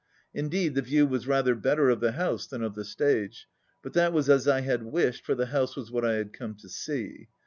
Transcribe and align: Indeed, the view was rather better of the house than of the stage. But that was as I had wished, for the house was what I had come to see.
Indeed, 0.33 0.73
the 0.73 0.81
view 0.81 1.05
was 1.05 1.27
rather 1.27 1.53
better 1.53 1.91
of 1.91 1.99
the 1.99 2.13
house 2.13 2.47
than 2.47 2.63
of 2.63 2.73
the 2.73 2.83
stage. 2.83 3.47
But 3.83 3.93
that 3.93 4.11
was 4.11 4.31
as 4.31 4.47
I 4.47 4.61
had 4.61 4.81
wished, 4.81 5.23
for 5.23 5.35
the 5.35 5.45
house 5.45 5.75
was 5.75 5.91
what 5.91 6.03
I 6.03 6.15
had 6.15 6.33
come 6.33 6.55
to 6.55 6.69
see. 6.69 7.27